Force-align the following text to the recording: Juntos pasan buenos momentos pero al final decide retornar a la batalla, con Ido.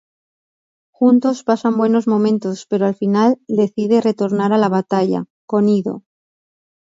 Juntos 0.91 1.43
pasan 1.43 1.77
buenos 1.77 2.07
momentos 2.07 2.65
pero 2.65 2.87
al 2.87 2.95
final 2.95 3.37
decide 3.47 4.01
retornar 4.01 4.51
a 4.51 4.57
la 4.57 4.67
batalla, 4.67 5.25
con 5.45 5.69
Ido. 5.69 6.01